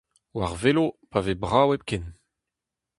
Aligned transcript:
War 0.37 0.53
velo, 0.63 0.85
pa 1.11 1.19
vez 1.25 1.37
brav 1.43 1.69
hepken! 1.73 2.03